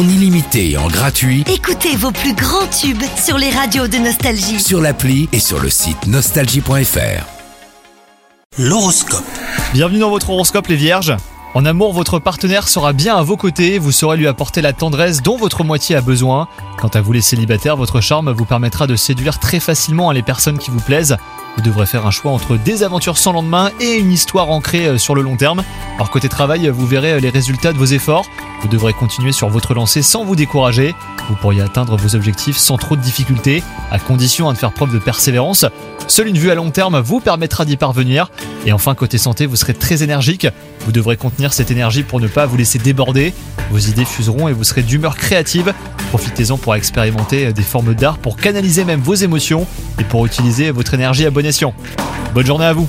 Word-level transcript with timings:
en 0.00 0.08
illimité 0.08 0.70
et 0.70 0.76
en 0.78 0.88
gratuit 0.88 1.44
Écoutez 1.46 1.94
vos 1.94 2.10
plus 2.10 2.32
grands 2.32 2.66
tubes 2.68 3.02
sur 3.22 3.36
les 3.36 3.50
radios 3.50 3.86
de 3.86 3.98
Nostalgie. 3.98 4.58
sur 4.58 4.80
l'appli 4.80 5.28
et 5.32 5.40
sur 5.40 5.60
le 5.60 5.68
site 5.68 6.06
nostalgie.fr. 6.06 7.26
L'horoscope. 8.58 9.24
Bienvenue 9.74 9.98
dans 9.98 10.08
votre 10.08 10.30
horoscope 10.30 10.68
les 10.68 10.76
vierges. 10.76 11.14
En 11.52 11.66
amour, 11.66 11.92
votre 11.92 12.18
partenaire 12.18 12.68
sera 12.68 12.94
bien 12.94 13.16
à 13.16 13.22
vos 13.22 13.36
côtés, 13.36 13.78
vous 13.78 13.92
saurez 13.92 14.16
lui 14.16 14.26
apporter 14.26 14.62
la 14.62 14.72
tendresse 14.72 15.20
dont 15.20 15.36
votre 15.36 15.64
moitié 15.64 15.96
a 15.96 16.00
besoin. 16.00 16.48
Quant 16.78 16.88
à 16.88 17.02
vous 17.02 17.12
les 17.12 17.20
célibataires, 17.20 17.76
votre 17.76 18.00
charme 18.00 18.30
vous 18.30 18.44
permettra 18.46 18.86
de 18.86 18.96
séduire 18.96 19.38
très 19.38 19.60
facilement 19.60 20.12
les 20.12 20.22
personnes 20.22 20.58
qui 20.58 20.70
vous 20.70 20.80
plaisent. 20.80 21.18
Vous 21.56 21.62
devrez 21.62 21.84
faire 21.86 22.06
un 22.06 22.10
choix 22.10 22.30
entre 22.32 22.56
des 22.56 22.84
aventures 22.84 23.18
sans 23.18 23.32
lendemain 23.32 23.70
et 23.80 23.96
une 23.96 24.12
histoire 24.12 24.48
ancrée 24.50 24.86
euh, 24.86 24.98
sur 24.98 25.14
le 25.14 25.22
long 25.22 25.36
terme. 25.36 25.64
Alors 26.00 26.08
côté 26.08 26.30
travail, 26.30 26.66
vous 26.70 26.86
verrez 26.86 27.20
les 27.20 27.28
résultats 27.28 27.74
de 27.74 27.78
vos 27.78 27.84
efforts. 27.84 28.24
Vous 28.62 28.68
devrez 28.68 28.94
continuer 28.94 29.32
sur 29.32 29.50
votre 29.50 29.74
lancée 29.74 30.00
sans 30.00 30.24
vous 30.24 30.34
décourager. 30.34 30.94
Vous 31.28 31.34
pourriez 31.34 31.60
atteindre 31.60 31.94
vos 31.94 32.16
objectifs 32.16 32.56
sans 32.56 32.78
trop 32.78 32.96
de 32.96 33.02
difficultés, 33.02 33.62
à 33.90 33.98
condition 33.98 34.48
hein, 34.48 34.54
de 34.54 34.58
faire 34.58 34.72
preuve 34.72 34.94
de 34.94 34.98
persévérance. 34.98 35.66
Seule 36.08 36.28
une 36.28 36.38
vue 36.38 36.50
à 36.50 36.54
long 36.54 36.70
terme 36.70 36.98
vous 37.00 37.20
permettra 37.20 37.66
d'y 37.66 37.76
parvenir. 37.76 38.30
Et 38.64 38.72
enfin, 38.72 38.94
côté 38.94 39.18
santé, 39.18 39.44
vous 39.44 39.56
serez 39.56 39.74
très 39.74 40.02
énergique. 40.02 40.46
Vous 40.86 40.92
devrez 40.92 41.18
contenir 41.18 41.52
cette 41.52 41.70
énergie 41.70 42.02
pour 42.02 42.18
ne 42.18 42.28
pas 42.28 42.46
vous 42.46 42.56
laisser 42.56 42.78
déborder. 42.78 43.34
Vos 43.70 43.76
idées 43.76 44.06
fuseront 44.06 44.48
et 44.48 44.54
vous 44.54 44.64
serez 44.64 44.82
d'humeur 44.82 45.16
créative. 45.16 45.74
Profitez-en 46.08 46.56
pour 46.56 46.74
expérimenter 46.76 47.48
euh, 47.48 47.52
des 47.52 47.60
formes 47.60 47.92
d'art, 47.92 48.16
pour 48.16 48.38
canaliser 48.38 48.84
même 48.84 49.00
vos 49.00 49.16
émotions 49.16 49.66
et 49.98 50.04
pour 50.04 50.24
utiliser 50.24 50.70
votre 50.70 50.94
énergie 50.94 51.26
à 51.26 51.30
bon 51.30 51.44
escient. 51.44 51.74
Bonne 52.32 52.46
journée 52.46 52.64
à 52.64 52.72
vous 52.72 52.88